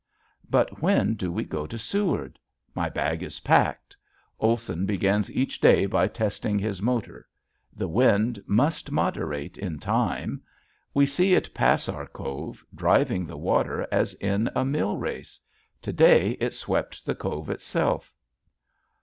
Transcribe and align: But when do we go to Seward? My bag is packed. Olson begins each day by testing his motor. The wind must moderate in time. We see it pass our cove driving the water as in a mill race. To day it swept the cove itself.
But 0.49 0.81
when 0.81 1.13
do 1.13 1.31
we 1.31 1.43
go 1.43 1.67
to 1.67 1.77
Seward? 1.77 2.39
My 2.73 2.89
bag 2.89 3.21
is 3.21 3.41
packed. 3.41 3.95
Olson 4.39 4.87
begins 4.87 5.31
each 5.31 5.61
day 5.61 5.85
by 5.85 6.07
testing 6.07 6.57
his 6.57 6.81
motor. 6.81 7.27
The 7.75 7.87
wind 7.87 8.41
must 8.47 8.89
moderate 8.89 9.59
in 9.59 9.77
time. 9.77 10.41
We 10.95 11.05
see 11.05 11.35
it 11.35 11.53
pass 11.53 11.87
our 11.87 12.07
cove 12.07 12.65
driving 12.73 13.27
the 13.27 13.37
water 13.37 13.87
as 13.91 14.15
in 14.15 14.49
a 14.55 14.65
mill 14.65 14.97
race. 14.97 15.39
To 15.83 15.93
day 15.93 16.31
it 16.39 16.55
swept 16.55 17.05
the 17.05 17.13
cove 17.13 17.51
itself. 17.51 18.11